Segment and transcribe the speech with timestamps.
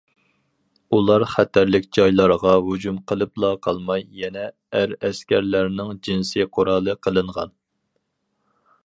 [0.97, 4.47] ئۇلار خەتەرلىك جايلارغا ھۇجۇم قىلىپلا قالماي، يەنە
[4.79, 7.55] ئەر ئەسكەرلەرنىڭ جىنسىي قورالى قىلىنغان.